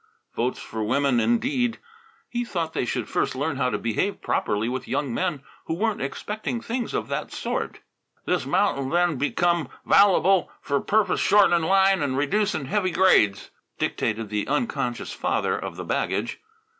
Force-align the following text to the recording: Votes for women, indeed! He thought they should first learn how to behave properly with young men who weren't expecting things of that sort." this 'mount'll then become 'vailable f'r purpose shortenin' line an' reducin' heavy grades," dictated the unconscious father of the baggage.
Votes 0.35 0.57
for 0.59 0.83
women, 0.83 1.19
indeed! 1.19 1.77
He 2.27 2.43
thought 2.43 2.73
they 2.73 2.85
should 2.85 3.07
first 3.07 3.35
learn 3.35 3.57
how 3.57 3.69
to 3.69 3.77
behave 3.77 4.19
properly 4.19 4.67
with 4.67 4.87
young 4.87 5.13
men 5.13 5.43
who 5.65 5.75
weren't 5.75 6.01
expecting 6.01 6.59
things 6.59 6.95
of 6.95 7.07
that 7.09 7.31
sort." 7.31 7.81
this 8.25 8.43
'mount'll 8.43 8.89
then 8.89 9.17
become 9.17 9.69
'vailable 9.85 10.49
f'r 10.65 10.83
purpose 10.87 11.19
shortenin' 11.21 11.61
line 11.67 12.01
an' 12.01 12.15
reducin' 12.15 12.65
heavy 12.65 12.89
grades," 12.89 13.51
dictated 13.77 14.29
the 14.29 14.47
unconscious 14.47 15.11
father 15.13 15.55
of 15.55 15.75
the 15.75 15.85
baggage. 15.85 16.39